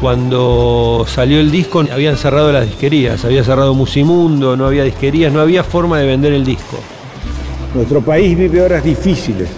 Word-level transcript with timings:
Cuando 0.00 1.04
salió 1.08 1.40
el 1.40 1.50
disco 1.50 1.84
habían 1.92 2.16
cerrado 2.16 2.52
las 2.52 2.66
disquerías, 2.66 3.24
había 3.24 3.42
cerrado 3.42 3.74
Musimundo, 3.74 4.56
no 4.56 4.66
había 4.66 4.84
disquerías, 4.84 5.32
no 5.32 5.40
había 5.40 5.64
forma 5.64 5.98
de 5.98 6.06
vender 6.06 6.32
el 6.32 6.44
disco. 6.44 6.78
Nuestro 7.74 8.00
país 8.00 8.38
vive 8.38 8.62
horas 8.62 8.84
difíciles. 8.84 9.48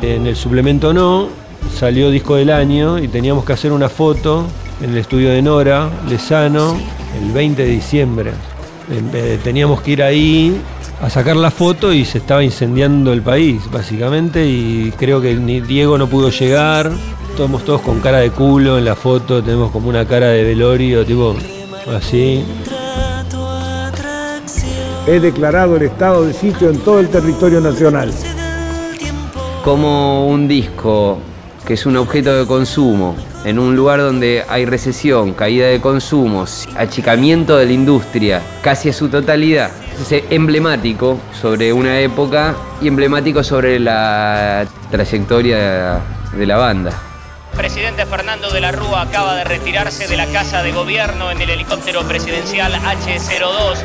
En 0.00 0.26
el 0.26 0.34
suplemento 0.34 0.94
no, 0.94 1.28
salió 1.74 2.10
disco 2.10 2.36
del 2.36 2.50
año 2.50 2.98
y 2.98 3.08
teníamos 3.08 3.44
que 3.44 3.52
hacer 3.52 3.72
una 3.72 3.90
foto 3.90 4.46
en 4.80 4.90
el 4.90 4.98
estudio 4.98 5.30
de 5.30 5.42
Nora, 5.42 5.90
Lesano, 6.08 6.76
el 7.20 7.30
20 7.32 7.62
de 7.62 7.68
diciembre. 7.68 8.30
Eh, 8.90 9.38
teníamos 9.44 9.82
que 9.82 9.90
ir 9.90 10.02
ahí 10.02 10.58
a 11.02 11.10
sacar 11.10 11.36
la 11.36 11.50
foto 11.50 11.92
y 11.92 12.06
se 12.06 12.18
estaba 12.18 12.42
incendiando 12.42 13.12
el 13.12 13.20
país, 13.20 13.62
básicamente, 13.70 14.46
y 14.46 14.92
creo 14.96 15.20
que 15.20 15.34
ni 15.34 15.60
Diego 15.60 15.98
no 15.98 16.06
pudo 16.08 16.30
llegar. 16.30 16.90
Estamos 17.38 17.64
todos 17.64 17.82
con 17.82 18.00
cara 18.00 18.18
de 18.18 18.32
culo 18.32 18.78
en 18.78 18.84
la 18.84 18.96
foto, 18.96 19.40
tenemos 19.40 19.70
como 19.70 19.88
una 19.88 20.04
cara 20.04 20.26
de 20.26 20.42
velorio, 20.42 21.06
tipo 21.06 21.36
así. 21.96 22.44
He 25.06 25.20
declarado 25.20 25.76
el 25.76 25.82
estado 25.82 26.24
de 26.24 26.32
sitio 26.32 26.68
en 26.68 26.80
todo 26.80 26.98
el 26.98 27.08
territorio 27.08 27.60
nacional. 27.60 28.10
Como 29.62 30.26
un 30.26 30.48
disco 30.48 31.18
que 31.64 31.74
es 31.74 31.86
un 31.86 31.96
objeto 31.98 32.34
de 32.34 32.44
consumo, 32.44 33.14
en 33.44 33.60
un 33.60 33.76
lugar 33.76 34.00
donde 34.00 34.42
hay 34.48 34.64
recesión, 34.64 35.32
caída 35.32 35.68
de 35.68 35.80
consumos, 35.80 36.68
achicamiento 36.76 37.56
de 37.56 37.66
la 37.66 37.72
industria, 37.72 38.42
casi 38.62 38.88
a 38.88 38.92
su 38.92 39.08
totalidad. 39.10 39.70
Es 40.00 40.24
emblemático 40.30 41.20
sobre 41.40 41.72
una 41.72 42.00
época 42.00 42.56
y 42.82 42.88
emblemático 42.88 43.44
sobre 43.44 43.78
la 43.78 44.66
trayectoria 44.90 46.00
de 46.36 46.44
la 46.44 46.56
banda. 46.56 47.07
Presidente 47.58 48.06
Fernando 48.06 48.50
de 48.50 48.60
la 48.60 48.70
Rúa 48.70 49.02
acaba 49.02 49.34
de 49.34 49.42
retirarse 49.42 50.06
de 50.06 50.16
la 50.16 50.26
casa 50.26 50.62
de 50.62 50.70
gobierno 50.70 51.32
en 51.32 51.42
el 51.42 51.50
helicóptero 51.50 52.06
presidencial 52.06 52.72
H-02. 52.72 53.78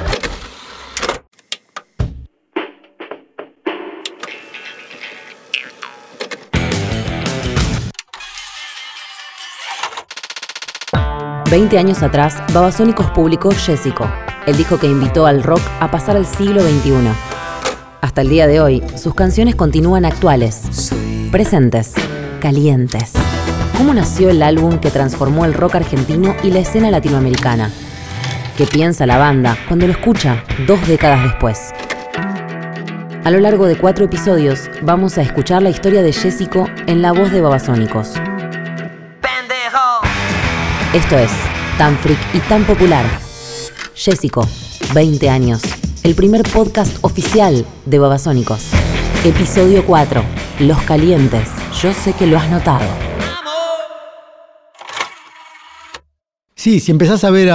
20 11.49 11.79
años 11.79 12.03
atrás, 12.03 12.43
Babasónicos 12.53 13.09
publicó 13.09 13.49
Jessico, 13.49 14.07
el 14.45 14.55
disco 14.55 14.79
que 14.79 14.85
invitó 14.85 15.25
al 15.25 15.41
rock 15.41 15.61
a 15.79 15.89
pasar 15.89 16.15
al 16.15 16.27
siglo 16.27 16.61
XXI. 16.61 16.93
Hasta 18.01 18.21
el 18.21 18.29
día 18.29 18.45
de 18.45 18.61
hoy, 18.61 18.83
sus 18.95 19.15
canciones 19.15 19.55
continúan 19.55 20.05
actuales, 20.05 20.91
presentes, 21.31 21.93
calientes. 22.39 23.13
¿Cómo 23.77 23.93
nació 23.93 24.29
el 24.29 24.43
álbum 24.43 24.79
que 24.79 24.91
transformó 24.91 25.45
el 25.45 25.53
rock 25.53 25.75
argentino 25.75 26.35
y 26.43 26.51
la 26.51 26.59
escena 26.59 26.91
latinoamericana? 26.91 27.71
¿Qué 28.57 28.67
piensa 28.67 29.05
la 29.05 29.17
banda 29.17 29.57
cuando 29.67 29.87
lo 29.87 29.93
escucha 29.93 30.43
dos 30.67 30.87
décadas 30.87 31.23
después? 31.23 31.73
A 33.23 33.31
lo 33.31 33.39
largo 33.39 33.65
de 33.65 33.77
cuatro 33.77 34.05
episodios 34.05 34.69
vamos 34.83 35.17
a 35.17 35.21
escuchar 35.21 35.63
la 35.63 35.69
historia 35.69 36.03
de 36.03 36.13
Jessico 36.13 36.69
en 36.85 37.01
la 37.01 37.13
voz 37.13 37.31
de 37.31 37.41
Babasónicos. 37.41 38.13
Esto 40.93 41.17
es 41.17 41.31
Tan 41.77 41.97
Freak 41.97 42.19
y 42.35 42.39
Tan 42.41 42.63
Popular. 42.65 43.05
Jessico, 43.95 44.47
20 44.93 45.29
años. 45.29 45.61
El 46.03 46.13
primer 46.13 46.43
podcast 46.43 46.97
oficial 47.01 47.65
de 47.85 47.97
Babasónicos. 47.97 48.67
Episodio 49.23 49.83
4. 49.85 50.23
Los 50.59 50.81
calientes. 50.83 51.47
Yo 51.81 51.93
sé 51.93 52.13
que 52.13 52.27
lo 52.27 52.37
has 52.37 52.49
notado. 52.51 53.12
Sí, 56.63 56.79
si 56.79 56.93
empezás 56.93 57.25
a 57.25 57.29
ver 57.29 57.49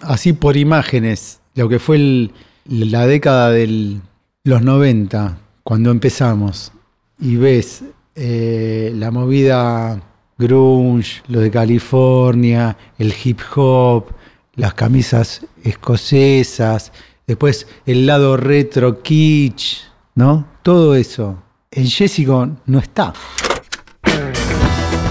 así 0.00 0.32
por 0.32 0.56
imágenes 0.56 1.40
lo 1.56 1.68
que 1.68 1.78
fue 1.78 2.30
la 2.64 3.06
década 3.06 3.50
de 3.50 3.98
los 4.44 4.62
90, 4.62 5.38
cuando 5.62 5.90
empezamos, 5.90 6.72
y 7.20 7.36
ves 7.36 7.84
eh, 8.14 8.94
la 8.94 9.10
movida 9.10 10.00
grunge, 10.38 11.22
lo 11.28 11.40
de 11.40 11.50
California, 11.50 12.74
el 12.96 13.12
hip 13.22 13.40
hop, 13.56 14.06
las 14.54 14.72
camisas 14.72 15.44
escocesas, 15.62 16.92
después 17.26 17.66
el 17.84 18.06
lado 18.06 18.38
retro 18.38 19.02
kitsch, 19.02 19.82
¿no? 20.14 20.46
Todo 20.62 20.94
eso. 20.94 21.42
En 21.70 21.86
Jessico 21.88 22.48
no 22.64 22.78
está. 22.78 23.12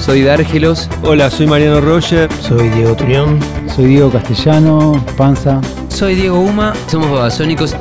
Soy 0.06 0.22
Dárgelos. 0.22 0.88
Hola, 1.02 1.32
soy 1.32 1.48
Mariano 1.48 1.82
Roger. 1.82 2.32
Soy 2.34 2.70
Diego 2.70 2.96
Turión. 2.96 3.40
Soy 3.76 3.86
Diego 3.86 4.12
Castellano, 4.12 5.04
Panza. 5.18 5.60
Soy 5.90 6.14
Diego 6.14 6.40
Uma. 6.40 6.76
Somos 6.88 7.10
babasónicos. 7.10 7.76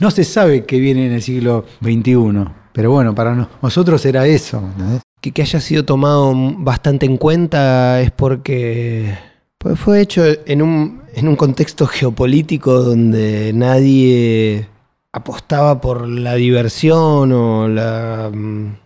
No 0.00 0.10
se 0.10 0.22
sabe 0.22 0.66
qué 0.66 0.78
viene 0.78 1.06
en 1.06 1.12
el 1.12 1.22
siglo 1.22 1.64
XXI, 1.82 2.44
pero 2.74 2.90
bueno, 2.90 3.14
para 3.14 3.48
nosotros 3.62 4.04
era 4.04 4.26
eso 4.26 4.62
que, 5.32 5.42
haya 5.42 5.60
sido 5.60 5.84
tomado 5.84 6.34
bastante 6.58 7.06
en 7.06 7.16
cuenta 7.16 8.00
es 8.02 8.10
porque 8.10 9.16
pues, 9.56 9.78
fue 9.78 10.02
hecho 10.02 10.22
en 10.44 10.60
un, 10.60 11.02
en 11.14 11.28
un 11.28 11.36
contexto 11.36 11.86
geopolítico 11.86 12.82
donde 12.82 13.52
nadie 13.54 14.68
apostaba 15.12 15.80
por 15.80 16.06
la 16.06 16.34
diversión 16.34 17.32
o 17.32 17.68
la, 17.68 18.30
mm, 18.32 18.83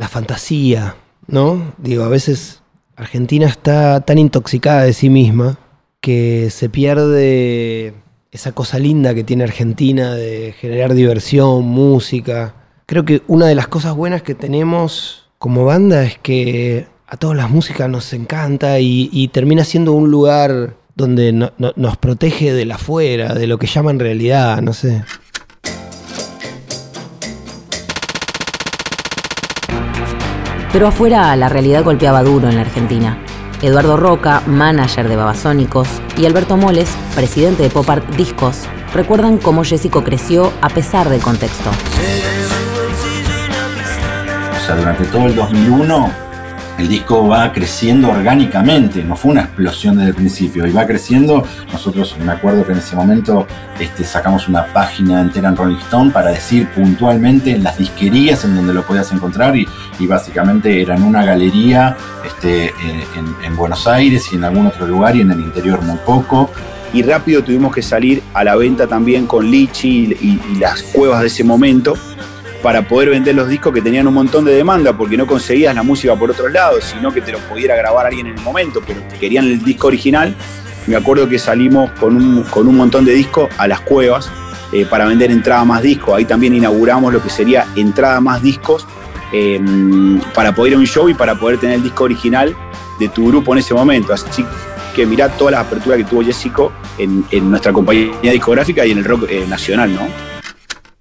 la 0.00 0.08
fantasía, 0.08 0.96
¿no? 1.26 1.74
Digo, 1.76 2.04
a 2.04 2.08
veces 2.08 2.62
Argentina 2.96 3.46
está 3.46 4.00
tan 4.00 4.16
intoxicada 4.16 4.84
de 4.84 4.94
sí 4.94 5.10
misma 5.10 5.58
que 6.00 6.48
se 6.48 6.70
pierde 6.70 7.92
esa 8.30 8.52
cosa 8.52 8.78
linda 8.78 9.14
que 9.14 9.24
tiene 9.24 9.44
Argentina 9.44 10.14
de 10.14 10.54
generar 10.58 10.94
diversión, 10.94 11.66
música. 11.66 12.54
Creo 12.86 13.04
que 13.04 13.20
una 13.26 13.46
de 13.46 13.54
las 13.54 13.68
cosas 13.68 13.94
buenas 13.94 14.22
que 14.22 14.34
tenemos 14.34 15.28
como 15.38 15.66
banda 15.66 16.02
es 16.04 16.16
que 16.16 16.86
a 17.06 17.18
todas 17.18 17.36
las 17.36 17.50
músicas 17.50 17.90
nos 17.90 18.10
encanta 18.14 18.80
y, 18.80 19.28
termina 19.34 19.64
siendo 19.64 19.92
un 19.92 20.10
lugar 20.10 20.76
donde 20.96 21.32
nos 21.32 21.96
protege 21.98 22.54
de 22.54 22.64
la 22.64 22.76
afuera, 22.76 23.34
de 23.34 23.46
lo 23.46 23.58
que 23.58 23.66
llaman 23.66 23.98
realidad, 23.98 24.62
no 24.62 24.72
sé. 24.72 25.04
Pero 30.72 30.88
afuera 30.88 31.34
la 31.36 31.48
realidad 31.48 31.84
golpeaba 31.84 32.22
duro 32.22 32.48
en 32.48 32.56
la 32.56 32.62
Argentina. 32.62 33.18
Eduardo 33.62 33.96
Roca, 33.96 34.42
manager 34.46 35.08
de 35.08 35.16
Babasónicos, 35.16 35.88
y 36.16 36.26
Alberto 36.26 36.56
Moles, 36.56 36.90
presidente 37.14 37.62
de 37.62 37.70
Pop 37.70 37.88
Art 37.90 38.08
Discos, 38.16 38.66
recuerdan 38.94 39.38
cómo 39.38 39.64
Jessico 39.64 40.02
creció 40.02 40.52
a 40.62 40.68
pesar 40.68 41.08
del 41.08 41.20
contexto 41.20 41.70
durante 44.76 45.04
todo 45.06 45.26
el 45.26 45.34
2001 45.34 46.29
el 46.80 46.88
disco 46.88 47.28
va 47.28 47.52
creciendo 47.52 48.08
orgánicamente, 48.08 49.04
no 49.04 49.14
fue 49.14 49.32
una 49.32 49.42
explosión 49.42 49.96
desde 49.96 50.10
el 50.10 50.14
principio, 50.14 50.66
y 50.66 50.72
va 50.72 50.86
creciendo. 50.86 51.44
Nosotros 51.70 52.16
me 52.24 52.32
acuerdo 52.32 52.64
que 52.64 52.72
en 52.72 52.78
ese 52.78 52.96
momento 52.96 53.46
este, 53.78 54.02
sacamos 54.02 54.48
una 54.48 54.64
página 54.72 55.20
entera 55.20 55.50
en 55.50 55.56
Rolling 55.56 55.76
Stone 55.76 56.10
para 56.10 56.30
decir 56.30 56.68
puntualmente 56.70 57.58
las 57.58 57.76
disquerías 57.76 58.44
en 58.46 58.56
donde 58.56 58.72
lo 58.72 58.82
podías 58.82 59.12
encontrar, 59.12 59.56
y, 59.56 59.66
básicamente 60.06 60.80
era 60.80 60.96
en 60.96 61.02
una 61.02 61.24
galería 61.24 61.96
este, 62.24 62.72
en, 63.44 63.56
Buenos 63.56 63.86
Aires 63.86 64.24
y 64.32 64.36
en 64.36 64.44
algún 64.44 64.66
otro 64.66 64.86
lugar, 64.86 65.14
y 65.14 65.20
en 65.20 65.30
el 65.30 65.40
interior 65.40 65.82
muy 65.82 65.98
poco. 65.98 66.50
Y 66.94 67.02
rápido 67.02 67.44
tuvimos 67.44 67.74
que 67.74 67.82
salir 67.82 68.22
a 68.32 68.42
la 68.42 68.56
venta 68.56 68.86
también 68.86 69.26
con 69.26 69.48
Lichi 69.48 70.16
y 70.20 70.58
las 70.58 70.82
cuevas 70.82 71.20
de 71.20 71.26
ese 71.26 71.44
momento 71.44 71.94
para 72.62 72.86
poder 72.86 73.10
vender 73.10 73.34
los 73.34 73.48
discos 73.48 73.72
que 73.72 73.80
tenían 73.80 74.06
un 74.06 74.14
montón 74.14 74.44
de 74.44 74.52
demanda, 74.52 74.96
porque 74.96 75.16
no 75.16 75.26
conseguías 75.26 75.74
la 75.74 75.82
música 75.82 76.14
por 76.16 76.30
otros 76.30 76.52
lados, 76.52 76.84
sino 76.84 77.12
que 77.12 77.20
te 77.20 77.32
lo 77.32 77.38
pudiera 77.38 77.74
grabar 77.74 78.06
alguien 78.06 78.26
en 78.26 78.38
el 78.38 78.44
momento, 78.44 78.82
pero 78.86 79.00
querían 79.18 79.46
el 79.46 79.62
disco 79.62 79.86
original. 79.86 80.34
Me 80.86 80.96
acuerdo 80.96 81.28
que 81.28 81.38
salimos 81.38 81.90
con 81.92 82.16
un, 82.16 82.42
con 82.44 82.68
un 82.68 82.76
montón 82.76 83.04
de 83.04 83.12
discos 83.12 83.48
a 83.58 83.66
las 83.66 83.80
cuevas 83.80 84.30
eh, 84.72 84.86
para 84.86 85.06
vender 85.06 85.30
entrada 85.30 85.64
más 85.64 85.82
discos. 85.82 86.14
Ahí 86.14 86.24
también 86.24 86.54
inauguramos 86.54 87.12
lo 87.12 87.22
que 87.22 87.30
sería 87.30 87.66
entrada 87.76 88.20
más 88.20 88.42
discos 88.42 88.86
em, 89.32 90.20
para 90.34 90.54
poder 90.54 90.72
ir 90.72 90.76
a 90.76 90.80
un 90.80 90.86
show 90.86 91.08
y 91.08 91.14
para 91.14 91.34
poder 91.34 91.58
tener 91.58 91.76
el 91.76 91.82
disco 91.82 92.04
original 92.04 92.54
de 92.98 93.08
tu 93.08 93.28
grupo 93.28 93.52
en 93.52 93.58
ese 93.58 93.74
momento. 93.74 94.12
Así 94.12 94.44
que 94.94 95.06
mirá 95.06 95.28
todas 95.28 95.52
las 95.52 95.66
aperturas 95.66 95.98
que 95.98 96.04
tuvo 96.04 96.22
Jessico 96.22 96.72
en, 96.98 97.50
nuestra 97.50 97.72
compañía 97.72 98.32
discográfica 98.32 98.84
y 98.84 98.90
en 98.90 98.98
el 98.98 99.04
rock 99.04 99.26
eh, 99.28 99.44
nacional, 99.48 99.94
¿no? 99.94 100.29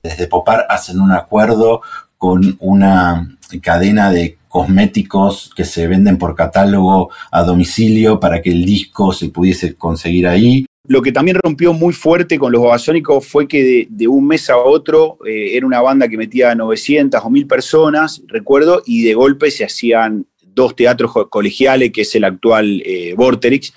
Desde 0.04 0.28
Popar 0.28 0.66
hacen 0.70 1.00
un 1.00 1.12
acuerdo 1.12 1.82
con 2.18 2.58
una 2.60 3.38
cadena 3.62 4.12
de 4.12 4.38
cosméticos 4.48 5.52
que 5.56 5.64
se 5.64 5.88
venden 5.88 6.18
por 6.18 6.36
catálogo 6.36 7.10
a 7.32 7.44
domicilio 7.44 8.20
para 8.20 8.42
que 8.42 8.52
el 8.52 8.66
disco 8.66 9.14
se 9.14 9.30
pudiese 9.30 9.76
conseguir 9.76 10.28
ahí. 10.28 10.66
Lo 10.88 11.02
que 11.02 11.12
también 11.12 11.38
rompió 11.42 11.72
muy 11.72 11.94
fuerte 11.94 12.40
con 12.40 12.52
los 12.52 12.64
babasónicos 12.64 13.26
fue 13.28 13.48
que 13.48 13.88
de, 13.90 14.08
un 14.08 14.26
mes 14.26 14.50
a 14.50 14.58
otro 14.58 15.20
eh, 15.26 15.56
era 15.56 15.66
una 15.68 15.82
banda 15.82 16.08
que 16.08 16.18
metía 16.18 16.56
900 16.56 17.22
o 17.24 17.30
1000 17.30 17.48
personas, 17.48 18.24
recuerdo, 18.28 18.82
y 18.86 19.04
de 19.04 19.14
golpe 19.14 19.52
se 19.52 19.64
hacían 19.64 20.26
dos 20.42 20.76
teatros 20.76 21.12
colegiales, 21.30 21.92
que 21.92 22.02
es 22.02 22.16
el 22.16 22.24
actual 22.24 22.82
eh, 22.84 23.14
Vorterix, 23.16 23.72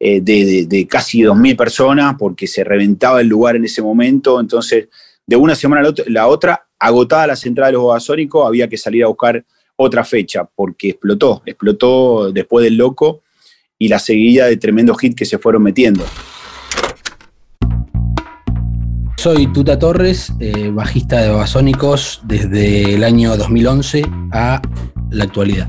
eh, 0.00 0.20
de, 0.20 0.66
de, 0.66 0.86
casi 0.86 1.22
2.000 1.22 1.56
personas, 1.56 2.16
porque 2.18 2.46
se 2.46 2.64
reventaba 2.64 3.20
el 3.20 3.28
lugar 3.28 3.56
en 3.56 3.64
ese 3.64 3.80
momento. 3.80 4.40
Entonces, 4.40 4.88
de 5.26 5.36
una 5.36 5.56
semana 5.56 5.88
a 5.88 5.92
la 6.06 6.28
otra, 6.28 6.68
agotada 6.78 7.26
la 7.26 7.36
central 7.36 7.68
de 7.68 7.72
los 7.72 7.84
Babasónicos, 7.84 8.46
había 8.46 8.68
que 8.68 8.76
salir 8.76 9.02
a 9.02 9.08
buscar 9.08 9.44
otra 9.74 10.04
fecha, 10.04 10.48
porque 10.54 10.90
explotó, 10.90 11.42
explotó 11.44 12.32
después 12.32 12.64
del 12.64 12.76
loco 12.76 13.22
y 13.78 13.88
la 13.88 13.98
seguida 13.98 14.46
de 14.46 14.56
tremendos 14.56 15.02
hits 15.02 15.16
que 15.16 15.24
se 15.24 15.38
fueron 15.38 15.64
metiendo. 15.64 16.04
Soy 19.18 19.52
Tuta 19.52 19.78
Torres, 19.78 20.32
eh, 20.38 20.70
bajista 20.70 21.20
de 21.20 21.30
Babasónicos 21.30 22.20
desde 22.24 22.94
el 22.94 23.02
año 23.02 23.36
2011 23.36 24.04
a 24.30 24.62
la 25.10 25.24
actualidad. 25.24 25.68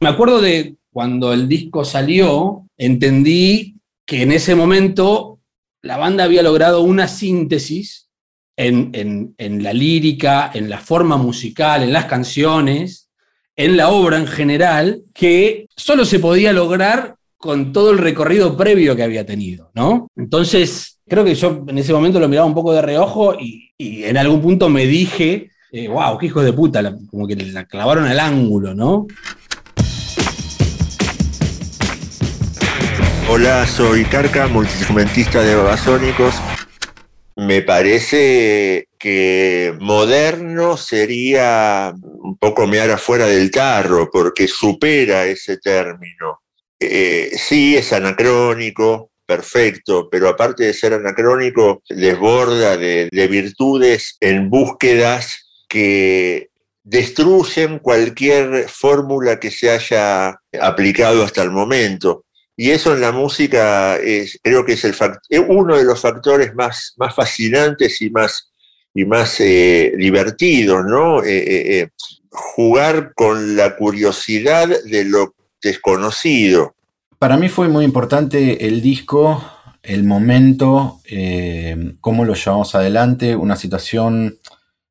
Me 0.00 0.08
acuerdo 0.08 0.40
de 0.40 0.74
cuando 0.90 1.32
el 1.32 1.48
disco 1.48 1.84
salió, 1.84 2.66
entendí 2.76 3.76
que 4.04 4.22
en 4.22 4.32
ese 4.32 4.56
momento 4.56 5.38
la 5.80 5.96
banda 5.96 6.24
había 6.24 6.42
logrado 6.42 6.82
una 6.82 7.06
síntesis 7.06 8.08
en, 8.56 9.34
la 9.62 9.72
lírica, 9.72 10.50
en 10.54 10.68
la 10.68 10.78
forma 10.78 11.16
musical, 11.16 11.82
en 11.82 11.92
las 11.92 12.06
canciones, 12.06 13.10
en 13.56 13.76
la 13.76 13.88
obra 13.88 14.18
en 14.18 14.26
general, 14.26 15.02
que 15.12 15.66
solo 15.76 16.04
se 16.04 16.18
podía 16.18 16.52
lograr 16.52 17.16
con 17.36 17.72
todo 17.72 17.90
el 17.90 17.98
recorrido 17.98 18.56
previo 18.56 18.94
que 18.94 19.02
había 19.02 19.26
tenido, 19.26 19.70
¿no? 19.74 20.08
Entonces, 20.16 20.98
creo 21.08 21.24
que 21.24 21.34
yo 21.34 21.64
en 21.66 21.78
ese 21.78 21.92
momento 21.92 22.20
lo 22.20 22.28
miraba 22.28 22.46
un 22.46 22.54
poco 22.54 22.72
de 22.72 22.82
reojo 22.82 23.34
y, 23.38 23.72
en 23.78 24.16
algún 24.16 24.40
punto 24.40 24.68
me 24.68 24.86
dije, 24.86 25.50
wow, 25.88 26.14
eh, 26.14 26.16
qué 26.20 26.26
hijo 26.26 26.42
de 26.42 26.52
puta, 26.52 26.96
como 27.10 27.26
que 27.26 27.34
la 27.34 27.64
clavaron 27.64 28.06
al 28.06 28.20
ángulo, 28.20 28.74
¿no? 28.74 29.06
Hola, 33.28 33.66
soy 33.66 34.04
Carca, 34.04 34.46
multiinstrumentista 34.46 35.42
de 35.42 35.56
Babasónicos. 35.56 36.34
Me 37.36 37.62
parece 37.62 38.88
que 38.98 39.74
moderno 39.80 40.76
sería 40.76 41.92
un 42.02 42.36
poco 42.36 42.66
mear 42.66 42.90
afuera 42.90 43.26
del 43.26 43.50
tarro, 43.50 44.10
porque 44.10 44.46
supera 44.48 45.26
ese 45.26 45.56
término. 45.56 46.42
Eh, 46.78 47.30
sí, 47.36 47.76
es 47.76 47.92
anacrónico, 47.92 49.10
perfecto, 49.24 50.08
pero 50.10 50.28
aparte 50.28 50.64
de 50.64 50.74
ser 50.74 50.94
anacrónico, 50.94 51.82
desborda 51.88 52.76
de, 52.76 53.08
de 53.10 53.28
virtudes 53.28 54.16
en 54.20 54.50
búsquedas 54.50 55.64
que 55.68 56.50
destruyen 56.84 57.78
cualquier 57.78 58.68
fórmula 58.68 59.38
que 59.38 59.50
se 59.50 59.70
haya 59.70 60.38
aplicado 60.60 61.22
hasta 61.22 61.42
el 61.42 61.50
momento. 61.50 62.24
Y 62.62 62.70
eso 62.70 62.94
en 62.94 63.00
la 63.00 63.10
música 63.10 63.96
es, 63.96 64.38
creo 64.40 64.64
que 64.64 64.74
es 64.74 64.84
el 64.84 64.94
uno 65.48 65.76
de 65.76 65.82
los 65.82 66.00
factores 66.00 66.54
más, 66.54 66.94
más 66.96 67.12
fascinantes 67.12 68.00
y 68.00 68.08
más, 68.08 68.52
y 68.94 69.04
más 69.04 69.40
eh, 69.40 69.92
divertidos, 69.96 70.84
¿no? 70.84 71.24
Eh, 71.24 71.80
eh, 71.80 71.88
jugar 72.30 73.14
con 73.16 73.56
la 73.56 73.74
curiosidad 73.74 74.68
de 74.84 75.04
lo 75.04 75.34
desconocido. 75.60 76.76
Para 77.18 77.36
mí 77.36 77.48
fue 77.48 77.66
muy 77.66 77.84
importante 77.84 78.64
el 78.64 78.80
disco, 78.80 79.44
el 79.82 80.04
momento, 80.04 81.00
cómo 82.00 82.24
lo 82.24 82.34
llevamos 82.34 82.76
adelante, 82.76 83.34
una 83.34 83.56
situación, 83.56 84.38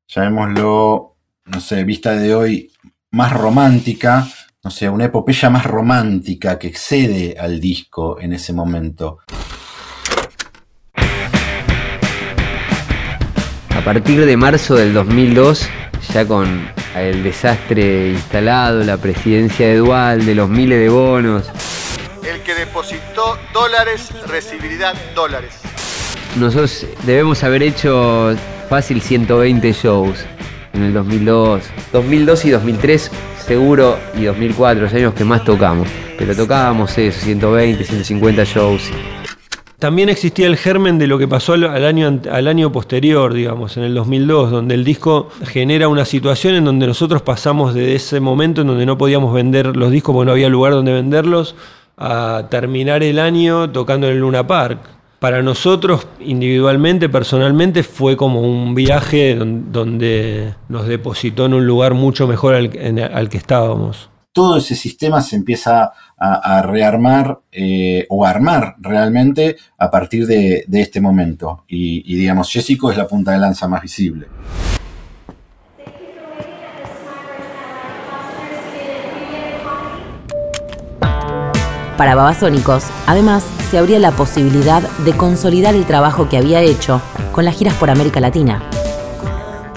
llamémoslo, 0.08 1.16
no 1.46 1.60
sé, 1.62 1.84
vista 1.84 2.16
de 2.16 2.34
hoy, 2.34 2.70
más 3.10 3.32
romántica, 3.32 4.28
no 4.64 4.70
sé, 4.70 4.88
una 4.88 5.06
epopeya 5.06 5.50
más 5.50 5.66
romántica 5.66 6.56
que 6.56 6.68
excede 6.68 7.36
al 7.36 7.60
disco 7.60 8.20
en 8.20 8.32
ese 8.32 8.52
momento. 8.52 9.18
A 13.70 13.84
partir 13.84 14.24
de 14.24 14.36
marzo 14.36 14.76
del 14.76 14.94
2002, 14.94 15.68
ya 16.14 16.28
con 16.28 16.70
el 16.94 17.24
desastre 17.24 18.10
instalado, 18.10 18.84
la 18.84 18.98
presidencia 18.98 19.66
de 19.66 19.76
Dual, 19.78 20.24
los 20.36 20.48
miles 20.48 20.78
de 20.78 20.88
bonos. 20.88 21.50
El 22.22 22.40
que 22.42 22.54
depositó 22.54 23.36
dólares 23.52 24.10
recibirá 24.28 24.92
dólares. 25.16 25.54
Nosotros 26.38 26.86
debemos 27.04 27.42
haber 27.42 27.64
hecho 27.64 28.36
fácil 28.68 29.02
120 29.02 29.72
shows 29.72 30.24
en 30.72 30.84
el 30.84 30.94
2002. 30.94 31.64
2002 31.92 32.44
y 32.44 32.50
2003 32.50 33.10
seguro 33.42 33.98
y 34.18 34.24
2004, 34.24 34.82
los 34.82 34.94
años 34.94 35.14
que 35.14 35.24
más 35.24 35.44
tocamos. 35.44 35.88
Pero 36.18 36.34
tocábamos 36.34 36.96
eso, 36.98 37.20
120, 37.20 37.84
150 37.84 38.44
shows. 38.44 38.90
También 39.78 40.08
existía 40.08 40.46
el 40.46 40.56
germen 40.56 40.96
de 40.98 41.08
lo 41.08 41.18
que 41.18 41.26
pasó 41.26 41.54
al, 41.54 41.84
año, 41.84 42.20
al 42.30 42.46
año 42.46 42.70
posterior, 42.70 43.34
digamos, 43.34 43.76
en 43.76 43.82
el 43.82 43.94
2002, 43.94 44.52
donde 44.52 44.76
el 44.76 44.84
disco 44.84 45.28
genera 45.44 45.88
una 45.88 46.04
situación 46.04 46.54
en 46.54 46.64
donde 46.64 46.86
nosotros 46.86 47.22
pasamos 47.22 47.74
de 47.74 47.96
ese 47.96 48.20
momento 48.20 48.60
en 48.60 48.68
donde 48.68 48.86
no 48.86 48.96
podíamos 48.96 49.34
vender 49.34 49.76
los 49.76 49.90
discos 49.90 50.14
porque 50.14 50.26
no 50.26 50.32
había 50.32 50.48
lugar 50.48 50.72
donde 50.72 50.92
venderlos, 50.92 51.56
a 51.96 52.46
terminar 52.48 53.02
el 53.02 53.18
año 53.18 53.70
tocando 53.70 54.06
en 54.06 54.12
el 54.12 54.20
Luna 54.20 54.46
Park 54.46 54.78
para 55.22 55.40
nosotros 55.40 56.08
individualmente, 56.18 57.08
personalmente, 57.08 57.84
fue 57.84 58.16
como 58.16 58.40
un 58.40 58.74
viaje 58.74 59.36
donde 59.36 60.56
nos 60.68 60.88
depositó 60.88 61.46
en 61.46 61.54
un 61.54 61.64
lugar 61.64 61.94
mucho 61.94 62.26
mejor 62.26 62.56
al, 62.56 62.70
que 62.70 63.36
estábamos. 63.36 64.10
Todo 64.32 64.56
ese 64.56 64.74
sistema 64.74 65.22
se 65.22 65.36
empieza 65.36 65.92
a, 66.18 66.62
rearmar 66.62 67.38
eh, 67.52 68.04
o 68.08 68.26
a 68.26 68.30
armar 68.30 68.74
realmente 68.80 69.58
a 69.78 69.92
partir 69.92 70.26
de, 70.26 70.66
este 70.72 71.00
momento. 71.00 71.62
Y, 71.68 72.02
y 72.12 72.16
digamos, 72.16 72.50
Jessico 72.50 72.90
es 72.90 72.96
la 72.96 73.06
punta 73.06 73.30
de 73.30 73.38
lanza 73.38 73.68
más 73.68 73.80
visible. 73.80 74.26
Para 81.96 82.14
Babasónicos, 82.14 82.84
además, 83.06 83.44
se 83.70 83.78
abría 83.78 83.98
la 83.98 84.12
posibilidad 84.12 84.82
de 85.04 85.12
consolidar 85.12 85.74
el 85.74 85.84
trabajo 85.84 86.28
que 86.28 86.38
había 86.38 86.60
hecho 86.60 87.02
con 87.32 87.44
las 87.44 87.56
giras 87.56 87.74
por 87.74 87.90
América 87.90 88.20
Latina. 88.20 88.62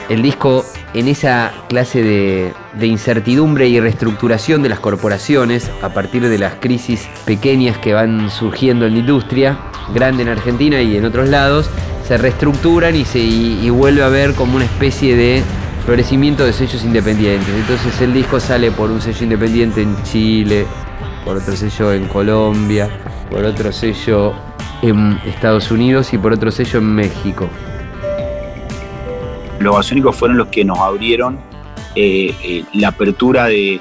El 0.08 0.22
disco, 0.22 0.64
en 0.94 1.08
esa 1.08 1.52
clase 1.68 2.04
de, 2.04 2.88
incertidumbre 2.88 3.68
y 3.68 3.80
reestructuración 3.80 4.64
de 4.64 4.70
las 4.70 4.80
corporaciones, 4.80 5.70
a 5.82 5.90
partir 5.90 6.28
de 6.28 6.38
las 6.38 6.56
crisis 6.56 7.08
pequeñas 7.26 7.78
que 7.80 7.94
van 7.94 8.30
surgiendo 8.30 8.86
en 8.86 8.94
la 8.94 9.00
industria, 9.00 9.58
grande 9.94 10.24
en 10.24 10.30
Argentina 10.30 10.82
y 10.82 10.96
en 10.96 11.06
otros 11.06 11.28
lados, 11.28 11.70
se 12.08 12.18
reestructuran 12.18 12.96
y, 12.96 13.04
se, 13.04 13.20
y 13.20 13.70
vuelve 13.72 14.04
a 14.04 14.06
haber 14.06 14.36
como 14.36 14.56
una 14.56 14.66
especie 14.66 15.16
de 15.16 15.44
florecimiento 15.86 16.46
de 16.46 16.54
sellos 16.54 16.84
independientes. 16.84 17.50
Entonces 17.50 18.00
el 18.02 18.14
disco 18.14 18.40
sale 18.40 18.72
por 18.72 18.90
un 18.92 19.02
sello 19.02 19.24
independiente 19.24 19.82
en 19.82 20.02
Chile, 20.04 20.66
por 21.26 21.38
otro 21.38 21.56
sello 21.56 21.92
en 21.92 22.08
Colombia, 22.08 22.88
por 23.32 23.44
otro 23.44 23.72
sello 23.74 24.34
en 24.84 25.20
Estados 25.26 25.72
Unidos 25.72 26.14
y 26.14 26.18
por 26.20 26.32
otro 26.32 26.52
sello 26.52 26.80
en 26.80 26.94
México. 26.94 27.50
Los 29.60 29.76
basónicos 29.76 30.16
fueron 30.16 30.38
los 30.38 30.48
que 30.48 30.64
nos 30.64 30.78
abrieron 30.78 31.40
eh, 31.96 32.36
eh, 32.44 32.64
la 32.74 32.90
apertura 32.90 33.46
de, 33.46 33.80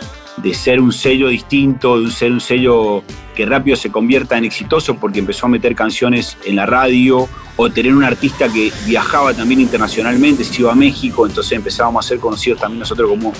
ser 0.55 0.81
un 0.81 0.93
sello 0.93 1.29
distinto, 1.29 2.01
de 2.01 2.11
ser 2.11 2.33
un 2.33 2.41
sello 2.41 3.03
que 3.35 3.45
rápido 3.45 3.77
se 3.77 3.91
convierta 3.91 4.39
en 4.39 4.45
exitoso 4.45 4.97
porque 4.97 5.19
empezó 5.19 5.47
a 5.47 5.49
meter 5.51 5.75
canciones 5.75 6.39
en 6.47 6.57
la 6.57 6.65
radio 6.65 7.29
o 7.57 7.71
tener 7.71 7.95
un 7.95 8.05
artista 8.05 8.49
que 8.49 8.73
viajaba 8.87 9.35
también 9.35 9.61
internacionalmente, 9.61 10.45
se 10.45 10.63
iba 10.63 10.73
a 10.73 10.75
México, 10.75 11.27
entonces 11.27 11.53
empezábamos 11.53 12.07
a 12.07 12.09
ser 12.09 12.19
conocidos 12.19 12.61
también 12.61 12.81
nosotros 12.81 13.11
como, 13.11 13.33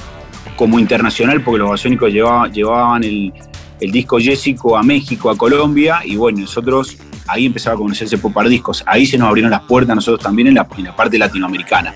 como 0.57 0.79
internacional 0.79 1.41
porque 1.41 1.59
los 1.59 1.71
basónicos 1.71 2.13
llevaban 2.13 3.05
el, 3.05 3.33
el 3.81 3.91
disco 3.91 4.19
Jessico 4.19 4.77
a 4.77 4.83
México, 4.83 5.31
a 5.31 5.37
Colombia, 5.37 6.01
y 6.05 6.17
bueno, 6.17 6.41
nosotros 6.41 6.97
ahí 7.27 7.47
empezaba 7.47 7.77
a 7.77 7.79
conocerse 7.79 8.19
Popar 8.19 8.49
Discos. 8.49 8.83
Ahí 8.87 9.07
se 9.07 9.19
nos 9.19 9.29
abrieron 9.29 9.51
las 9.51 9.63
puertas 9.63 9.95
nosotros 9.95 10.23
también 10.23 10.49
en 10.49 10.55
la, 10.55 10.65
parte 10.65 11.19
latinoamericana. 11.19 11.95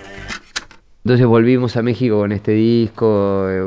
Entonces 1.05 1.27
volvimos 1.27 1.77
a 1.77 1.83
México 1.83 2.19
con 2.19 2.33
este 2.33 2.53
disco, 2.53 3.47
eh, 3.49 3.63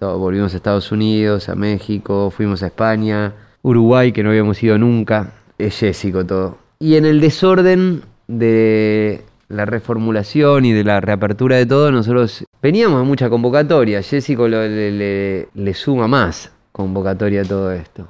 volvimos 0.00 0.52
a 0.52 0.56
Estados 0.56 0.92
Unidos, 0.92 1.48
a 1.48 1.54
México, 1.54 2.30
fuimos 2.30 2.62
a 2.62 2.66
España, 2.66 3.32
Uruguay, 3.62 4.12
que 4.12 4.22
no 4.22 4.30
habíamos 4.30 4.62
ido 4.62 4.76
nunca, 4.76 5.32
es 5.56 5.78
Jessico 5.78 6.26
todo. 6.26 6.58
Y 6.80 6.96
en 6.96 7.06
el 7.06 7.20
desorden 7.20 8.02
de 8.26 9.22
la 9.48 9.64
reformulación 9.64 10.64
y 10.64 10.72
de 10.72 10.84
la 10.84 11.00
reapertura 11.00 11.56
de 11.56 11.64
todo, 11.64 11.92
nosotros 11.92 12.44
veníamos 12.60 13.00
a 13.00 13.04
mucha 13.04 13.30
convocatoria, 13.30 14.02
Jessico 14.02 14.48
le, 14.48 15.48
le 15.54 15.74
suma 15.74 16.08
más 16.08 16.50
convocatoria 16.72 17.44
todo 17.44 17.70
esto. 17.72 18.08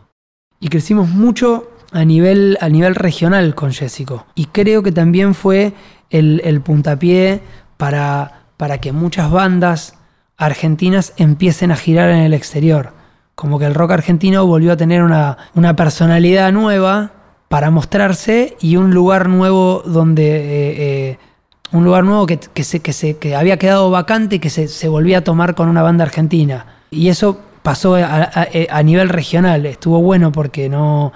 Y 0.61 0.69
crecimos 0.69 1.09
mucho 1.09 1.69
a 1.93 2.05
nivel, 2.05 2.57
a 2.61 2.69
nivel 2.69 2.95
regional 2.95 3.55
con 3.55 3.73
Jessico. 3.73 4.27
Y 4.35 4.47
creo 4.47 4.83
que 4.83 4.93
también 4.93 5.35
fue 5.35 5.73
el, 6.11 6.61
puntapié 6.63 7.41
para, 7.77 8.45
para 8.57 8.79
que 8.79 8.93
muchas 8.93 9.31
bandas 9.31 9.99
argentinas 10.37 11.13
empiecen 11.17 11.73
a 11.73 11.77
girar 11.77 12.11
en 12.11 12.21
el 12.21 12.35
exterior. 12.35 12.93
como 13.35 13.59
que 13.59 13.67
el 13.67 13.75
rock 13.75 13.93
argentino 13.93 14.47
volvió 14.47 14.73
a 14.73 14.77
tener 14.77 15.03
una, 15.03 15.37
una 15.55 15.75
personalidad 15.75 16.53
nueva 16.53 17.13
para 17.49 17.71
mostrarse 17.71 18.57
y 18.61 18.77
un 18.77 18.95
lugar 18.95 19.29
nuevo 19.29 19.83
donde... 19.85 20.37
eh, 20.37 20.75
eh, 21.11 21.19
un 21.73 21.85
lugar 21.85 22.05
nuevo 22.05 22.27
que, 22.27 22.39
que 22.39 22.65
se, 22.65 22.81
que, 22.81 22.93
se, 22.93 23.17
que 23.17 23.35
había 23.35 23.57
quedado 23.59 23.91
vacante 23.91 24.37
y 24.37 24.39
que 24.39 24.51
se, 24.51 24.69
se 24.69 24.89
volvía 24.89 25.19
a 25.19 25.25
tomar 25.25 25.55
con 25.55 25.69
una 25.69 25.83
banda 25.83 26.05
argentina. 26.05 26.67
Y 26.91 27.09
eso 27.09 27.41
pasó 27.63 27.95
a, 27.95 28.31
a- 28.71 28.83
nivel 28.83 29.09
regional. 29.09 29.67
Estuvo 29.67 30.01
bueno 30.01 30.33
porque 30.33 30.69
no, 30.69 31.13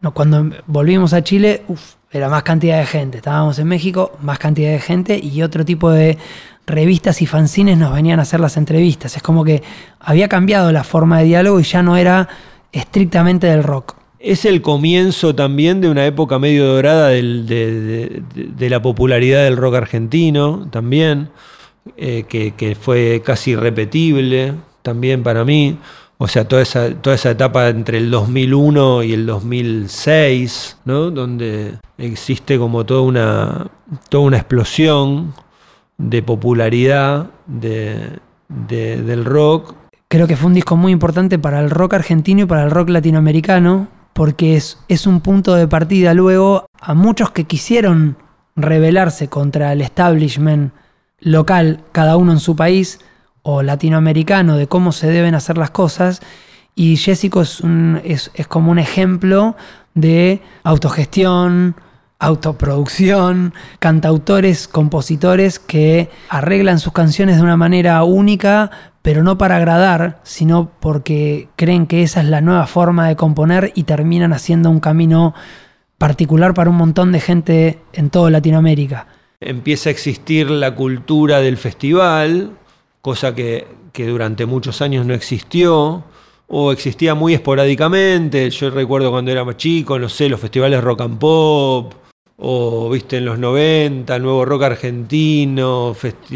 no 0.00 0.12
cuando 0.12 0.50
volvimos 0.66 1.12
a 1.12 1.22
Chile, 1.22 1.62
uf, 1.68 1.94
era 2.10 2.28
más 2.28 2.42
cantidad 2.42 2.78
de 2.78 2.86
gente. 2.86 3.18
Estábamos 3.18 3.58
en 3.58 3.66
México, 3.68 4.12
más 4.20 4.38
cantidad 4.38 4.70
de 4.70 4.80
gente 4.80 5.18
y 5.22 5.42
otro 5.42 5.64
tipo 5.64 5.90
de 5.90 6.18
revistas 6.66 7.22
y 7.22 7.26
fanzines 7.26 7.78
nos 7.78 7.92
venían 7.92 8.18
a 8.18 8.22
hacer 8.22 8.40
las 8.40 8.56
entrevistas. 8.56 9.16
Es 9.16 9.22
como 9.22 9.44
que 9.44 9.62
había 10.00 10.28
cambiado 10.28 10.72
la 10.72 10.84
forma 10.84 11.18
de 11.18 11.26
diálogo 11.26 11.60
y 11.60 11.64
ya 11.64 11.82
no 11.82 11.96
era 11.96 12.28
estrictamente 12.72 13.46
del 13.46 13.62
rock. 13.62 13.96
Es 14.18 14.44
el 14.44 14.62
comienzo 14.62 15.34
también 15.34 15.80
de 15.80 15.88
una 15.88 16.04
época 16.06 16.38
medio 16.38 16.66
dorada 16.66 17.08
de, 17.08 18.22
la 18.58 18.82
popularidad 18.82 19.44
del 19.44 19.56
rock 19.56 19.76
argentino, 19.76 20.68
también, 20.70 21.28
eh, 21.96 22.24
que 22.28 22.76
fue 22.80 23.22
casi 23.24 23.52
irrepetible 23.52 24.54
también 24.86 25.22
para 25.22 25.44
mí. 25.44 25.78
O 26.18 26.28
sea, 26.28 26.48
toda 26.48 26.62
esa, 26.62 26.94
toda 26.94 27.14
esa 27.16 27.30
etapa 27.32 27.68
entre 27.68 27.98
el 27.98 28.10
2001 28.10 29.02
y 29.02 29.12
el 29.12 29.26
2006, 29.26 30.78
¿no? 30.84 31.10
donde 31.10 31.78
existe 31.98 32.58
como 32.58 32.86
toda 32.86 33.02
una, 33.02 33.66
toda 34.08 34.24
una 34.24 34.36
explosión 34.38 35.34
de 35.98 36.22
popularidad 36.22 37.26
de- 37.46 38.18
de- 38.48 39.02
del 39.02 39.24
rock 39.24 39.74
Creo 40.08 40.28
que 40.28 40.36
fue 40.36 40.46
un 40.46 40.54
disco 40.54 40.76
muy 40.76 40.92
importante 40.92 41.36
para 41.38 41.58
el 41.58 41.68
rock 41.68 41.94
argentino 41.94 42.42
y 42.42 42.46
para 42.46 42.62
el 42.62 42.70
rock 42.70 42.90
latinoamericano, 42.90 43.88
porque 44.12 44.56
es, 44.56 44.78
es 44.86 45.04
un 45.06 45.20
punto 45.20 45.54
de 45.56 45.66
partida 45.66 46.14
luego 46.14 46.64
a 46.80 46.94
muchos 46.94 47.32
que 47.32 47.42
quisieron 47.44 48.16
rebelarse 48.54 49.26
contra 49.28 49.72
el 49.72 49.80
establishment 49.82 50.72
local, 51.20 51.80
cada 51.90 52.16
uno 52.16 52.30
en 52.32 52.38
su 52.38 52.54
país, 52.54 53.00
o 53.48 53.62
latinoamericano, 53.62 54.56
de 54.56 54.66
cómo 54.66 54.90
se 54.90 55.06
deben 55.08 55.36
hacer 55.36 55.56
las 55.56 55.70
cosas. 55.70 56.20
Y 56.74 56.96
Jessico 56.96 57.42
es, 57.42 57.60
un- 57.60 58.00
es, 58.04 58.30
como 58.48 58.72
un 58.72 58.80
ejemplo 58.80 59.54
de 59.94 60.40
autogestión, 60.64 61.76
autoproducción, 62.18 63.54
cantautores, 63.78 64.66
compositores 64.68 65.58
que 65.58 66.10
arreglan 66.28 66.78
sus 66.80 66.92
canciones 66.92 67.36
de 67.36 67.42
una 67.42 67.56
manera 67.56 68.02
única, 68.02 68.70
pero 69.02 69.22
no 69.22 69.38
para 69.38 69.56
agradar, 69.56 70.18
sino 70.24 70.70
porque 70.80 71.48
creen 71.56 71.86
que 71.86 72.02
esa 72.02 72.20
es 72.22 72.26
la 72.28 72.40
nueva 72.40 72.66
forma 72.66 73.06
de 73.06 73.14
componer 73.16 73.70
y 73.76 73.84
terminan 73.84 74.32
haciendo 74.32 74.70
un 74.70 74.80
camino 74.80 75.34
particular 75.98 76.52
para 76.54 76.70
un 76.70 76.76
montón 76.76 77.12
de 77.12 77.20
gente 77.20 77.78
en 77.92 78.10
toda 78.10 78.30
Latinoamérica. 78.30 79.06
empieza 79.40 79.90
a 79.90 79.92
existir 79.92 80.50
la 80.50 80.74
cultura 80.74 81.40
del 81.40 81.58
festival, 81.58 82.52
cosa 83.06 83.36
que, 83.36 83.68
que 83.92 84.04
durante 84.08 84.46
muchos 84.46 84.82
años 84.82 85.06
no 85.06 85.14
existió, 85.14 86.02
o 86.48 86.72
existía 86.72 87.14
muy 87.14 87.34
esporádicamente. 87.34 88.50
Yo 88.50 88.68
recuerdo 88.70 89.12
cuando 89.12 89.30
era 89.30 89.44
más 89.44 89.56
chico, 89.56 89.96
no 89.96 90.08
sé, 90.08 90.28
los 90.28 90.40
festivales 90.40 90.82
rock 90.82 91.02
and 91.02 91.18
pop, 91.20 91.94
o 92.36 92.90
viste 92.90 93.18
en 93.18 93.26
los 93.26 93.38
90, 93.38 94.16
el 94.16 94.22
nuevo 94.24 94.44
rock 94.44 94.64
argentino, 94.64 95.94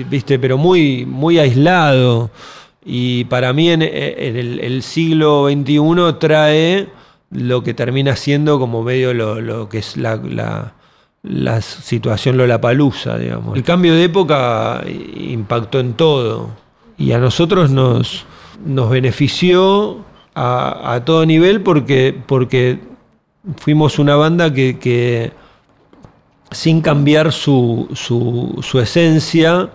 viste, 0.08 0.38
pero 0.38 0.58
muy, 0.58 1.04
muy 1.06 1.40
aislado. 1.40 2.30
Y 2.84 3.24
para 3.24 3.52
mí 3.52 3.68
en, 3.70 3.82
el, 3.82 4.82
siglo 4.84 5.48
XXI 5.50 6.20
trae 6.20 6.86
lo 7.32 7.64
que 7.64 7.74
termina 7.74 8.14
siendo 8.14 8.60
como 8.60 8.84
medio 8.84 9.12
lo, 9.12 9.40
lo 9.40 9.68
que 9.68 9.78
es 9.78 9.96
la, 9.96 10.72
la 11.22 11.60
situación 11.60 12.36
Lollapalooza, 12.36 13.18
digamos. 13.18 13.56
El 13.56 13.62
cambio 13.62 13.94
de 13.94 14.04
época 14.04 14.82
impactó 14.86 15.80
en 15.80 15.92
todo 15.94 16.50
y 16.96 17.12
a 17.12 17.18
nosotros 17.18 17.70
nos, 17.70 18.24
nos 18.64 18.88
benefició 18.90 19.98
a, 20.34 20.94
a 20.94 21.04
todo 21.04 21.26
nivel 21.26 21.60
porque, 21.62 22.18
porque 22.26 22.78
fuimos 23.58 23.98
una 23.98 24.16
banda 24.16 24.52
que, 24.52 24.78
que 24.78 25.32
sin 26.50 26.80
cambiar 26.80 27.32
su, 27.32 27.88
su, 27.94 28.58
su 28.62 28.80
esencia 28.80 29.68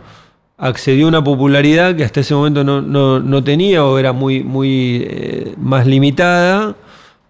accedió 0.57 1.05
a 1.05 1.09
una 1.09 1.23
popularidad 1.23 1.95
que 1.95 2.03
hasta 2.03 2.21
ese 2.21 2.33
momento 2.33 2.63
no, 2.63 2.81
no- 2.81 3.19
no 3.19 3.43
tenía 3.43 3.85
o 3.85 3.97
era 3.99 4.13
muy, 4.13 4.43
muy 4.43 5.05
eh, 5.07 5.53
más 5.57 5.85
limitada 5.85 6.75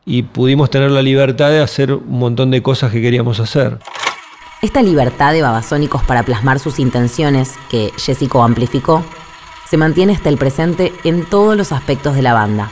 y 0.05 0.22
pudimos 0.24 0.69
tener 0.69 0.91
la 0.91 1.01
libertad 1.01 1.50
de 1.50 1.60
hacer 1.60 1.91
un 1.93 2.19
montón 2.19 2.51
de 2.51 2.62
cosas 2.62 2.91
que 2.91 3.01
queríamos 3.01 3.39
hacer. 3.39 3.79
Esta 4.65 4.81
libertad 4.81 5.31
de 5.31 5.43
babasónicos 5.43 6.01
para 6.05 6.24
plasmar 6.24 6.57
sus 6.57 6.79
intenciones, 6.79 7.53
que 7.69 7.91
Jessico 7.98 8.41
amplificó, 8.41 9.05
se 9.69 9.77
mantiene 9.77 10.13
hasta 10.13 10.29
el 10.29 10.39
presente 10.39 10.91
en 11.03 11.24
todos 11.24 11.55
los 11.55 11.72
aspectos 11.72 12.15
de 12.15 12.24
la 12.24 12.34
banda. 12.34 12.72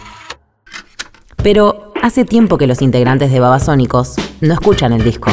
Pero 1.44 1.94
hace 2.02 2.26
tiempo 2.26 2.58
que 2.58 2.66
los 2.66 2.82
integrantes 2.82 3.32
de 3.32 3.40
Babasónicos 3.40 4.16
no 4.42 4.56
escuchan 4.56 4.92
el 4.92 5.04
disco. 5.04 5.30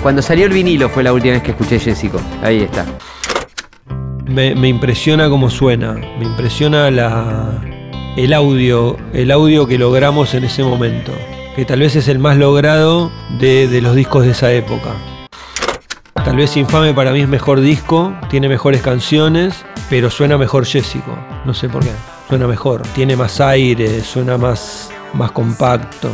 Cuando 0.00 0.22
salió 0.22 0.46
el 0.46 0.52
vinilo 0.52 0.88
fue 0.88 1.02
la 1.02 1.12
última 1.12 1.32
vez 1.32 1.42
que 1.42 1.50
escuché 1.50 1.80
Jessico. 1.80 2.20
Ahí 2.40 2.62
está. 2.62 2.86
Me, 4.26 4.54
me 4.54 4.68
impresiona 4.68 5.28
cómo 5.28 5.50
suena, 5.50 5.94
me 5.94 6.24
impresiona 6.24 6.88
la, 6.92 7.60
el 8.16 8.32
audio, 8.32 8.96
el 9.12 9.32
audio 9.32 9.66
que 9.66 9.76
logramos 9.76 10.34
en 10.34 10.44
ese 10.44 10.62
momento, 10.62 11.10
que 11.56 11.64
tal 11.64 11.80
vez 11.80 11.96
es 11.96 12.08
el 12.08 12.18
más 12.18 12.36
logrado 12.36 13.10
de, 13.38 13.80
los 13.82 13.94
discos 13.94 14.24
de 14.24 14.30
esa 14.30 14.50
época. 14.52 14.90
Tal 16.24 16.36
vez 16.36 16.56
Infame 16.56 16.94
para 16.94 17.12
mí 17.12 17.20
es 17.20 17.28
mejor 17.28 17.60
disco, 17.60 18.14
tiene 18.30 18.48
mejores 18.48 18.80
canciones, 18.80 19.64
pero 19.90 20.08
suena 20.10 20.38
mejor 20.38 20.64
Jessico. 20.64 21.16
No 21.44 21.52
sé 21.52 21.68
por 21.68 21.82
qué. 21.82 21.90
Suena 22.28 22.46
mejor, 22.46 22.82
tiene 22.94 23.16
más 23.16 23.40
aire, 23.40 24.00
suena 24.02 24.38
más, 24.38 24.90
más 25.12 25.32
compacto, 25.32 26.08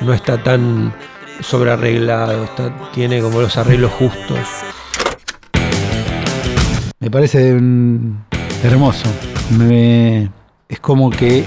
no 0.00 0.12
está 0.12 0.42
tan 0.42 0.92
sobrearreglado, 1.40 2.44
está, 2.44 2.72
tiene 2.92 3.20
como 3.20 3.40
los 3.40 3.56
arreglos 3.56 3.92
justos. 3.92 4.38
Me 6.98 7.10
parece 7.10 7.52
mm, 7.54 8.16
hermoso. 8.64 9.08
Me- 9.50 10.30
es 10.68 10.80
como 10.80 11.10
que 11.10 11.44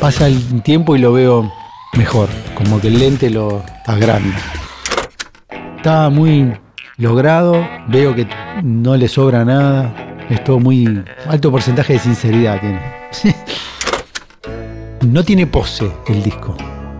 pasa 0.00 0.26
el 0.26 0.62
tiempo 0.62 0.96
y 0.96 0.98
lo 0.98 1.12
veo 1.12 1.50
mejor. 1.96 2.28
Como 2.54 2.80
que 2.80 2.88
el 2.88 2.98
lente 2.98 3.30
lo 3.30 3.64
agranda. 3.86 4.36
Está 5.76 6.08
muy 6.10 6.52
logrado. 6.96 7.66
Veo 7.88 8.14
que 8.14 8.26
no 8.62 8.96
le 8.96 9.08
sobra 9.08 9.44
nada. 9.44 9.94
Es 10.30 10.42
todo 10.44 10.58
muy 10.58 11.04
alto 11.28 11.50
porcentaje 11.50 11.94
de 11.94 11.98
sinceridad 11.98 12.60
tiene. 12.60 12.80
no 15.02 15.22
tiene 15.22 15.46
pose 15.46 15.90
el 16.06 16.22
disco. 16.22 16.56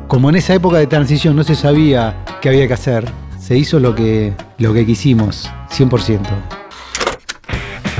Como 0.09 0.29
en 0.29 0.37
esa 0.37 0.55
época 0.55 0.79
de 0.79 0.87
transición 0.87 1.35
no 1.35 1.45
se 1.45 1.55
sabía 1.55 2.25
qué 2.41 2.51
había 2.51 2.69
que 2.69 2.75
hacer, 2.75 3.05
se 3.39 3.57
hizo 3.57 3.81
lo 3.81 3.95
que, 3.95 4.35
lo 4.59 4.73
que 4.75 4.85
quisimos, 4.87 5.51
100%. 5.71 6.21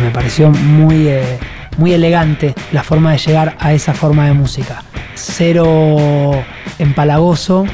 Me 0.03 0.11
pareció 0.11 0.51
muy, 0.51 1.09
eh, 1.09 1.39
muy 1.79 1.93
elegante 1.93 2.55
la 2.73 2.83
forma 2.83 3.13
de 3.13 3.19
llegar 3.19 3.57
a 3.59 3.73
esa 3.73 3.95
forma 3.95 4.27
de 4.27 4.35
música. 4.35 4.83
Cero 5.15 6.33
empalagoso 6.79 7.65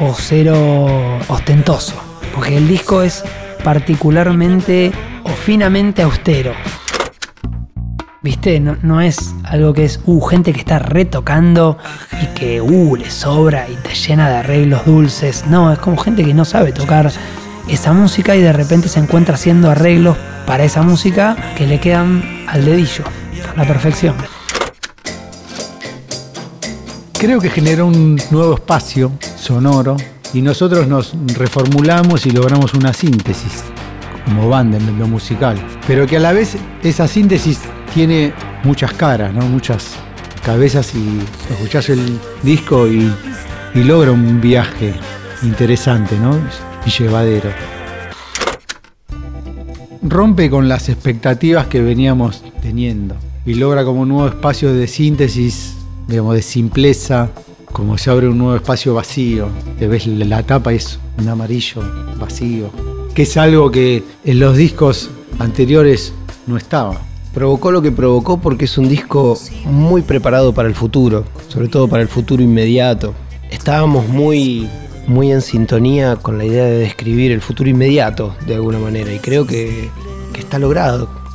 o 0.00 0.14
cero 0.14 1.18
ostentoso. 1.28 1.94
Porque 2.34 2.56
el 2.56 2.68
disco 2.68 3.02
es 3.02 3.24
particularmente 3.64 4.92
o 5.24 5.28
finamente 5.30 6.02
austero. 6.02 6.52
¿Viste? 8.22 8.58
No, 8.58 9.00
es 9.00 9.34
algo 9.44 9.72
que 9.72 9.84
es, 9.84 10.00
uh, 10.04 10.20
gente 10.20 10.52
que 10.52 10.58
está 10.58 10.80
retocando 10.80 11.78
y 12.20 12.26
que, 12.34 12.60
uh, 12.60 12.96
le 12.96 13.08
sobra 13.08 13.68
y 13.68 13.74
te 13.76 13.94
llena 13.94 14.28
de 14.28 14.36
arreglos 14.38 14.84
dulces. 14.84 15.44
No, 15.46 15.72
es 15.72 15.78
como 15.78 15.96
gente 15.96 16.24
que 16.24 16.34
no 16.34 16.44
sabe 16.44 16.72
tocar 16.72 17.12
esa 17.68 17.92
música 17.92 18.34
y 18.34 18.40
de 18.40 18.52
repente 18.52 18.88
se 18.88 18.98
encuentra 18.98 19.36
haciendo 19.36 19.70
arreglos 19.70 20.16
para 20.44 20.64
esa 20.64 20.82
música 20.82 21.36
que 21.56 21.66
le 21.66 21.78
quedan 21.78 22.44
al 22.48 22.64
dedillo, 22.64 23.04
a 23.52 23.56
la 23.56 23.64
perfección. 23.64 24.16
Creo 27.26 27.40
que 27.40 27.50
generó 27.50 27.88
un 27.88 28.20
nuevo 28.30 28.54
espacio 28.54 29.10
sonoro 29.36 29.96
y 30.32 30.42
nosotros 30.42 30.86
nos 30.86 31.12
reformulamos 31.34 32.24
y 32.24 32.30
logramos 32.30 32.72
una 32.74 32.92
síntesis 32.92 33.64
como 34.24 34.48
banda 34.48 34.78
en 34.78 34.96
lo 34.96 35.08
musical. 35.08 35.58
Pero 35.88 36.06
que 36.06 36.18
a 36.18 36.20
la 36.20 36.32
vez 36.32 36.56
esa 36.84 37.08
síntesis 37.08 37.62
tiene 37.92 38.32
muchas 38.62 38.92
caras, 38.92 39.34
¿no? 39.34 39.40
muchas 39.40 39.96
cabezas 40.44 40.94
y 40.94 41.18
escuchás 41.52 41.88
el 41.88 42.16
disco 42.44 42.86
y, 42.86 43.12
y 43.74 43.82
logra 43.82 44.12
un 44.12 44.40
viaje 44.40 44.94
interesante 45.42 46.16
¿no? 46.20 46.38
y 46.86 46.90
llevadero. 46.90 47.50
Rompe 50.00 50.48
con 50.48 50.68
las 50.68 50.88
expectativas 50.88 51.66
que 51.66 51.80
veníamos 51.80 52.44
teniendo. 52.62 53.16
y 53.44 53.54
logra 53.54 53.84
como 53.84 54.02
un 54.02 54.10
nuevo 54.10 54.28
espacio 54.28 54.72
de 54.72 54.86
síntesis, 54.86 55.75
digamos, 56.06 56.34
de 56.34 56.42
simpleza, 56.42 57.30
como 57.72 57.98
se 57.98 58.10
abre 58.10 58.28
un 58.28 58.38
nuevo 58.38 58.56
espacio 58.56 58.94
vacío. 58.94 59.48
Te 59.78 59.86
ves 59.86 60.06
la 60.06 60.42
tapa 60.42 60.72
es 60.72 60.98
un 61.18 61.28
amarillo 61.28 61.82
vacío, 62.18 62.70
que 63.14 63.22
es 63.22 63.36
algo 63.36 63.70
que 63.70 64.02
en 64.24 64.40
los 64.40 64.56
discos 64.56 65.10
anteriores 65.38 66.12
no 66.46 66.56
estaba. 66.56 67.00
Provocó 67.34 67.70
lo 67.70 67.82
que 67.82 67.92
provocó 67.92 68.40
porque 68.40 68.64
es 68.64 68.78
un 68.78 68.88
disco 68.88 69.38
muy 69.66 70.00
preparado 70.00 70.54
para 70.54 70.68
el 70.68 70.74
futuro, 70.74 71.24
sobre 71.48 71.68
todo 71.68 71.86
para 71.86 72.02
el 72.02 72.08
futuro 72.08 72.42
inmediato. 72.42 73.12
Estábamos 73.50 74.08
muy, 74.08 74.68
muy 75.06 75.32
en 75.32 75.42
sintonía 75.42 76.16
con 76.16 76.38
la 76.38 76.46
idea 76.46 76.64
de 76.64 76.78
describir 76.78 77.32
el 77.32 77.42
futuro 77.42 77.68
inmediato 77.68 78.34
de 78.46 78.54
alguna 78.54 78.78
manera 78.78 79.12
y 79.12 79.18
creo 79.18 79.46
que, 79.46 79.90
que 80.32 80.40
está 80.40 80.58
logrado. 80.58 81.25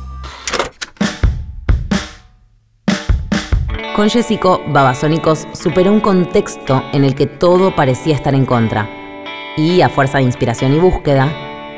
Con 3.96 4.08
Jessico, 4.08 4.62
Babasónicos 4.68 5.46
superó 5.52 5.92
un 5.92 6.00
contexto 6.00 6.82
en 6.92 7.04
el 7.04 7.14
que 7.14 7.26
todo 7.26 7.74
parecía 7.76 8.14
estar 8.14 8.34
en 8.34 8.46
contra. 8.46 8.88
Y, 9.56 9.82
a 9.82 9.90
fuerza 9.90 10.18
de 10.18 10.24
inspiración 10.24 10.72
y 10.72 10.78
búsqueda, 10.78 11.30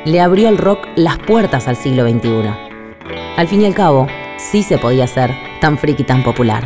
le 0.05 0.21
abrió 0.21 0.47
al 0.47 0.57
rock 0.57 0.87
las 0.95 1.17
puertas 1.17 1.67
al 1.67 1.75
siglo 1.75 2.07
XXI. 2.07 2.49
Al 3.35 3.47
fin 3.49 3.61
y 3.61 3.65
al 3.65 3.73
cabo, 3.75 4.07
sí 4.37 4.63
se 4.63 4.77
podía 4.77 5.07
ser 5.07 5.31
tan 5.59 5.77
friki 5.77 6.03
y 6.03 6.05
tan 6.05 6.23
popular. 6.23 6.65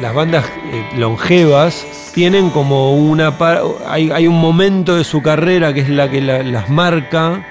Las 0.00 0.14
bandas 0.14 0.44
eh, 0.72 0.84
longevas 0.96 1.86
tienen 2.14 2.50
como 2.50 2.94
una... 2.94 3.38
par- 3.38 3.62
Hay, 3.86 4.10
hay 4.10 4.26
un 4.26 4.40
momento 4.40 4.96
de 4.96 5.04
su 5.04 5.22
carrera 5.22 5.72
que 5.72 5.80
es 5.80 5.88
la 5.88 6.10
que 6.10 6.20
la- 6.20 6.42
las 6.42 6.68
marca 6.68 7.44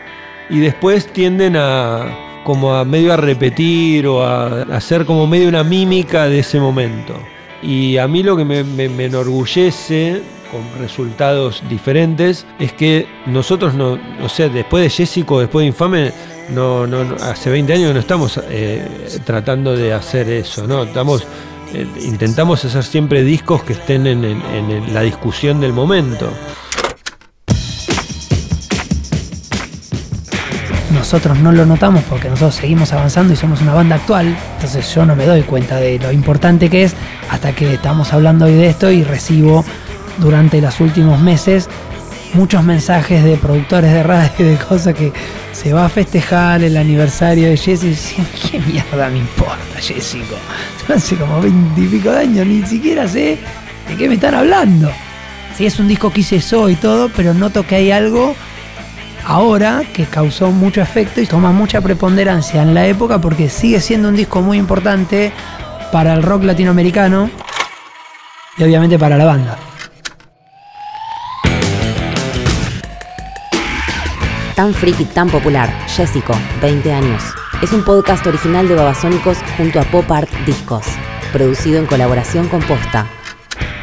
y 0.49 0.59
después 0.59 1.07
tienden 1.07 1.55
a 1.55 2.05
como 2.43 2.73
a 2.73 2.83
medio 2.85 3.13
a 3.13 3.17
repetir 3.17 4.07
o 4.07 4.23
a 4.23 4.63
hacer 4.75 5.05
como 5.05 5.27
medio 5.27 5.47
una 5.47 5.63
mímica 5.63 6.25
de 6.27 6.39
ese 6.39 6.59
momento. 6.59 7.13
Y 7.61 7.97
a 7.97 8.07
mí 8.07 8.23
lo 8.23 8.35
que 8.35 8.43
me, 8.45 8.63
me- 8.63 8.89
me 8.89 9.05
enorgullece 9.05 10.21
con 10.51 10.61
resultados 10.81 11.63
diferentes 11.69 12.45
es 12.59 12.73
que 12.73 13.07
nosotros 13.27 13.73
no, 13.73 13.97
o 14.23 14.29
sea, 14.29 14.49
después 14.49 14.83
de 14.83 14.89
Jessico, 14.89 15.39
después 15.39 15.63
de 15.63 15.67
Infame, 15.67 16.11
no, 16.49 16.85
no, 16.87 17.03
no- 17.03 17.15
hace 17.23 17.49
20 17.49 17.73
años 17.73 17.93
no 17.93 17.99
estamos 17.99 18.39
eh, 18.49 18.85
tratando 19.25 19.75
de 19.77 19.93
hacer 19.93 20.27
eso, 20.29 20.67
¿no? 20.67 20.83
Estamos, 20.83 21.25
eh, 21.73 21.85
intentamos 22.03 22.65
hacer 22.65 22.83
siempre 22.83 23.23
discos 23.23 23.63
que 23.63 23.73
estén 23.73 24.07
en, 24.07 24.25
en 24.25 24.71
el- 24.71 24.93
la 24.93 25.01
discusión 25.01 25.61
del 25.61 25.71
momento. 25.71 26.29
Nosotros 30.91 31.39
no 31.39 31.51
lo 31.51 31.65
notamos 31.65 32.03
porque 32.03 32.29
nosotros 32.29 32.55
seguimos 32.55 32.93
avanzando 32.93 33.33
y 33.33 33.35
somos 33.35 33.61
una 33.61 33.73
banda 33.73 33.95
actual, 33.95 34.35
entonces 34.55 34.93
yo 34.93 35.05
no 35.05 35.15
me 35.15 35.25
doy 35.25 35.41
cuenta 35.43 35.77
de 35.77 35.99
lo 35.99 36.11
importante 36.11 36.69
que 36.69 36.83
es 36.83 36.95
hasta 37.29 37.53
que 37.53 37.73
estamos 37.73 38.13
hablando 38.13 38.45
hoy 38.45 38.53
de 38.53 38.67
esto 38.67 38.91
y 38.91 39.03
recibo 39.03 39.65
durante 40.17 40.61
los 40.61 40.79
últimos 40.79 41.19
meses 41.19 41.69
muchos 42.33 42.63
mensajes 42.63 43.23
de 43.23 43.37
productores 43.37 43.91
de 43.91 44.03
radio 44.03 44.31
y 44.39 44.43
de 44.43 44.57
cosas 44.57 44.93
que 44.93 45.11
se 45.51 45.73
va 45.73 45.85
a 45.85 45.89
festejar 45.89 46.63
el 46.63 46.77
aniversario 46.77 47.49
de 47.49 47.57
Jesse 47.57 48.15
¿qué 48.51 48.59
mierda 48.59 49.09
me 49.09 49.19
importa 49.19 49.79
Jessico? 49.79 50.35
Yo 50.87 50.95
hace 50.95 51.15
como 51.15 51.41
veintipico 51.41 52.11
de 52.11 52.19
años 52.19 52.47
ni 52.47 52.65
siquiera 52.65 53.07
sé 53.07 53.37
de 53.87 53.95
qué 53.97 54.07
me 54.07 54.15
están 54.15 54.35
hablando. 54.35 54.91
Sí, 55.57 55.65
es 55.65 55.79
un 55.79 55.87
disco 55.87 56.11
que 56.11 56.21
hice 56.21 56.39
yo 56.39 56.69
y 56.69 56.75
todo, 56.75 57.09
pero 57.15 57.33
noto 57.33 57.65
que 57.67 57.75
hay 57.75 57.91
algo 57.91 58.35
ahora 59.25 59.83
que 59.93 60.05
causó 60.05 60.51
mucho 60.51 60.81
efecto 60.81 61.21
y 61.21 61.27
toma 61.27 61.51
mucha 61.51 61.81
preponderancia 61.81 62.61
en 62.61 62.73
la 62.73 62.85
época 62.87 63.19
porque 63.19 63.49
sigue 63.49 63.79
siendo 63.79 64.09
un 64.09 64.15
disco 64.15 64.41
muy 64.41 64.57
importante 64.57 65.31
para 65.91 66.13
el 66.13 66.23
rock 66.23 66.43
latinoamericano 66.43 67.29
y 68.57 68.63
obviamente 68.63 68.97
para 68.97 69.17
la 69.17 69.25
banda. 69.25 69.57
Tan 74.55 74.73
friki, 74.73 75.05
tan 75.05 75.29
popular, 75.29 75.69
Jessico, 75.87 76.33
20 76.61 76.93
años. 76.93 77.23
Es 77.61 77.73
un 77.73 77.83
podcast 77.83 78.25
original 78.27 78.67
de 78.67 78.75
Babasónicos 78.75 79.37
junto 79.57 79.79
a 79.79 79.83
Pop 79.83 80.11
Art 80.11 80.29
Discos, 80.45 80.85
producido 81.31 81.79
en 81.79 81.85
colaboración 81.85 82.47
con 82.47 82.61
Posta. 82.61 83.07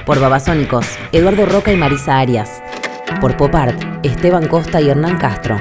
Por 0.05 0.20
Babasónicos, 0.20 0.87
Eduardo 1.12 1.46
Roca 1.46 1.72
y 1.72 1.77
Marisa 1.77 2.18
Arias. 2.18 2.62
Por 3.21 3.37
Pop 3.37 3.53
Art, 3.57 3.83
Esteban 4.05 4.47
Costa 4.47 4.81
y 4.81 4.90
Hernán 4.90 5.18
Castro. 5.18 5.57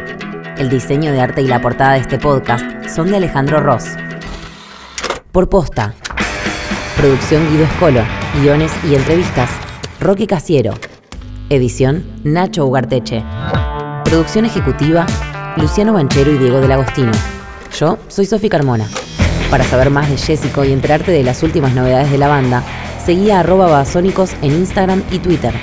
El 0.60 0.70
diseño 0.70 1.12
de 1.12 1.22
arte 1.22 1.42
y 1.42 1.48
la 1.48 1.60
portada 1.60 1.94
de 1.94 2.02
este 2.02 2.20
podcast 2.20 2.64
son 2.88 3.10
de 3.10 3.18
Alejandro 3.18 3.60
Ross. 3.60 3.86
Por 5.32 5.50
Posta. 5.50 5.96
Producción 6.98 7.50
Guido 7.50 7.64
Escolo. 7.64 8.02
Guiones 8.40 8.72
y 8.88 8.94
entrevistas. 8.94 9.50
Roque 10.00 10.28
Casiero. 10.28 10.76
Edición 11.50 12.06
Nacho 12.24 12.68
Ugarteche. 12.68 13.24
Producción 14.06 14.46
ejecutiva, 14.46 15.08
Luciano 15.56 15.94
Banchero 15.94 16.32
y 16.32 16.38
Diego 16.38 16.62
del 16.62 16.74
Agostino. 16.74 17.12
Yo 17.80 17.98
soy 18.08 18.28
Sofi 18.28 18.50
Carmona. 18.50 18.86
Para 19.50 19.64
saber 19.64 19.90
más 19.90 20.10
de 20.12 20.18
Jessico 20.18 20.64
y 20.64 20.74
enterarte 20.74 21.12
de 21.12 21.24
las 21.24 21.42
últimas 21.42 21.74
novedades 21.74 22.12
de 22.12 22.20
la 22.20 22.28
banda, 22.28 22.62
seguí 23.04 23.32
a 23.32 23.40
arroba 23.40 23.66
babasónicos 23.66 24.34
en 24.44 24.52
Instagram 24.52 25.02
y 25.10 25.18
Twitter. 25.18 25.54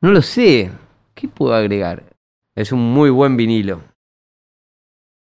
No 0.00 0.12
lo 0.12 0.22
sé. 0.22 0.70
¿Qué 1.14 1.26
puedo 1.26 1.54
agregar? 1.54 2.04
Es 2.54 2.70
un 2.70 2.92
muy 2.92 3.10
buen 3.10 3.36
vinilo. 3.36 3.82